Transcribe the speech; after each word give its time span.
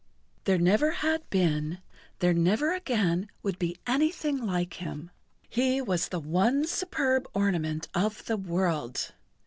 There 0.45 0.57
never 0.57 0.89
had 1.05 1.29
been, 1.29 1.77
there 2.21 2.33
never 2.33 2.73
again 2.73 3.29
would 3.43 3.59
be 3.59 3.77
anything 3.85 4.39
like 4.43 4.73
him. 4.81 5.11
He 5.47 5.79
was 5.79 6.07
the 6.07 6.19
one 6.19 6.65
superb 6.65 7.27
ornament 7.35 7.87
of 7.93 8.25
the 8.25 8.35
world. 8.37 9.13